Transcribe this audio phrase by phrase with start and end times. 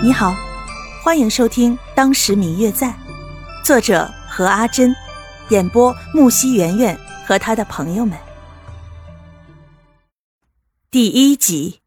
[0.00, 0.32] 你好，
[1.02, 2.86] 欢迎收听《当时明月在》，
[3.64, 4.94] 作者何阿珍，
[5.48, 8.16] 演播木西圆圆和他的朋友们。
[10.88, 11.80] 第一集，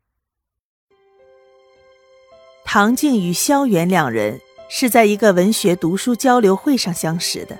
[2.66, 7.57] 唐静与萧远两人是在一个文学读书交流会上相识的。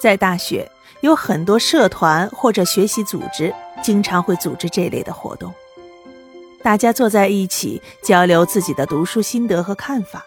[0.00, 0.68] 在大学，
[1.00, 5.54] 有很多社团或者学习组织经常会组织这类的活动。
[6.68, 10.26] 大家坐在一起交流自己的读书心得和看法。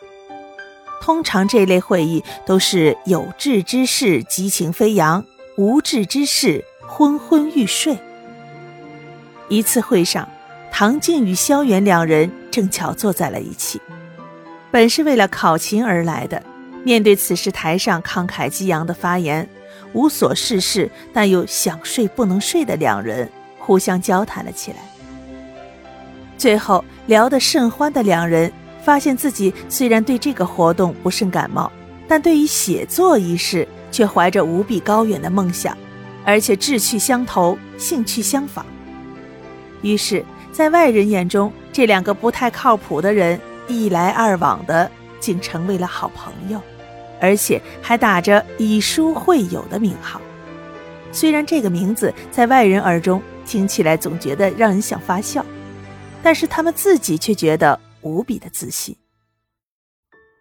[1.00, 5.24] 通常这类会议都是有志之士激情飞扬，
[5.56, 7.96] 无志之士昏昏欲睡。
[9.50, 10.28] 一次会上，
[10.72, 13.80] 唐静与萧远两人正巧坐在了一起。
[14.72, 16.42] 本是为了考勤而来的，
[16.84, 19.48] 面对此时台上慷慨激昂的发言，
[19.94, 23.30] 无所事事但又想睡不能睡的两人
[23.60, 24.78] 互相交谈了起来。
[26.42, 28.52] 最后聊得甚欢的两人，
[28.84, 31.72] 发现自己虽然对这个活动不甚感冒，
[32.08, 35.78] 但对于写作一事却怀着无比高远的梦想，
[36.26, 38.66] 而且志趣相投，兴趣相仿。
[39.84, 46.60] 于是，在外人眼中，这两个不太靠谱的人一来二往的，竟成为了好朋友，
[47.20, 50.20] 而且还打着以书会友的名号。
[51.12, 55.46] 虽然这个名字在外人耳中听起来总觉得让人想发笑。
[56.24, 58.96] 但是他们自己却觉得无比的自信。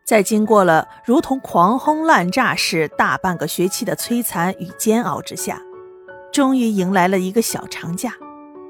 [0.06, 5.60] 在经过了如同狂轰滥炸式大半个学期的摧残与煎熬之下，
[6.32, 8.12] 终于迎来了一个小长假。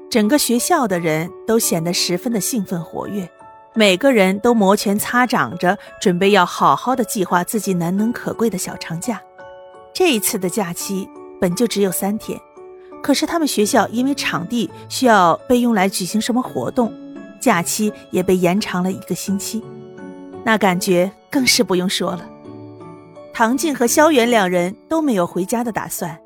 [0.09, 3.27] 整个学校的人都显得十分的兴奋活跃，
[3.73, 9.19] 每个人都摩拳擦掌着，准备要好好的计划自己难能可贵的小长假。
[9.93, 12.39] 这一次的假期本就只有三天。
[13.01, 16.93] 可是他们学校因为场地需要被用来举行什么活动，
[17.41, 19.61] 假期也被延长了一个星期，
[20.45, 22.25] 那感觉更是不用说了。
[23.33, 26.17] 唐静和萧远两人都没有回家的打算，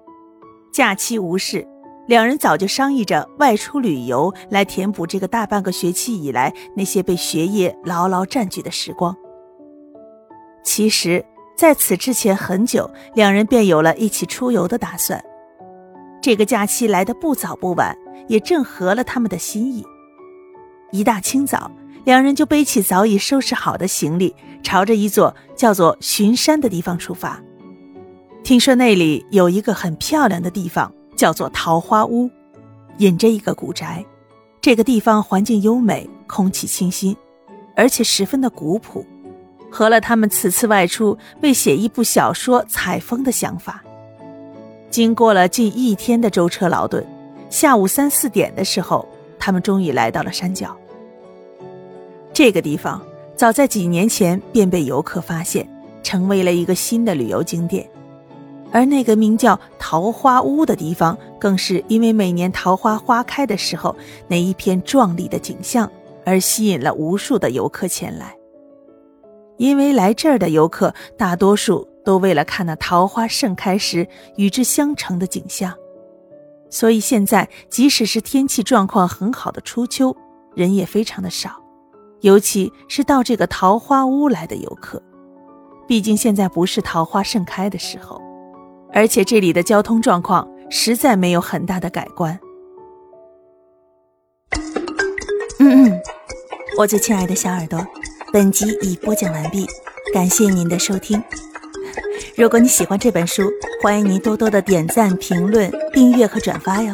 [0.73, 1.65] 假期无事，
[2.07, 9.15] 两人早就商议着外出旅游，来填补这个大半个学期以来那些被学业牢牢占据的时光。
[10.63, 11.23] 其实，
[11.55, 15.23] 在此之前很久，两人便有了一起出游的打算。
[16.21, 17.95] 这个假期来的不早不晚，
[18.27, 19.85] 也正合了他们的心意。
[20.95, 21.69] 一大清早，
[22.05, 24.33] 两人就背起早已收拾好的行李，
[24.63, 27.41] 朝着一座叫做巡山的地方出发。
[28.43, 32.29] 听说那里有一个很漂亮的地方，叫做桃花坞，
[32.99, 34.05] 隐着一个古宅。
[34.61, 37.15] 这个地方环境优美，空气清新，
[37.75, 39.05] 而且十分的古朴，
[39.69, 43.83] 合了他们此次外出为写一部小说采风的想法。
[44.89, 47.05] 经过了近一天的舟车劳顿，
[47.49, 49.07] 下午三四点的时候，
[49.37, 50.75] 他们终于来到了山脚。
[52.35, 53.01] 这个地方
[53.33, 55.65] 早在几年前便被游客发现，
[56.03, 57.89] 成为了一个新的旅游景点。
[58.73, 63.95] 而那个名叫桃花坞的地方，更是因为每年桃花花开的时候
[64.27, 65.89] 那一片壮丽的景象，
[66.25, 68.35] 而吸引了无数的游客前来。
[69.55, 71.87] 因为来这儿的游客大多数。
[72.05, 75.73] 都为了看那桃花盛开时与之相成的景象，
[76.69, 80.15] 所以现在即使是天气状况很好的初秋，
[80.53, 81.59] 人也非常的少，
[82.21, 85.01] 尤其是到这个桃花坞来的游客。
[85.87, 88.19] 毕竟现在不是桃花盛开的时候，
[88.91, 92.39] 而且这里的交通状况实在没有很大的改观。
[95.59, 96.01] 嗯嗯，
[96.77, 97.85] 我最亲爱的小耳朵，
[98.33, 99.65] 本集已播讲完毕，
[100.13, 101.21] 感谢您的收听。
[102.35, 103.43] 如果你喜欢这本书，
[103.81, 106.93] 欢迎您多多的点赞、评论、订阅和转发哟。